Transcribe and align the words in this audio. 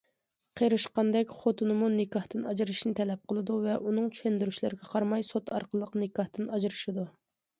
قېرىشقاندەك 0.59 1.33
خوتۇنىمۇ 1.41 1.89
نىكاھتىن 1.97 2.47
ئاجرىشىشنى 2.53 2.95
تەلەپ 3.01 3.21
قىلىدۇ 3.33 3.59
ۋە 3.67 3.75
ئۇنىڭ 3.85 4.09
چۈشەندۈرۈشلىرىگە 4.15 4.89
قارىماي، 4.95 5.27
سوت 5.29 5.55
ئارقىلىق 5.59 5.99
نىكاھتىن 6.05 6.53
ئاجرىشىدۇ. 6.57 7.07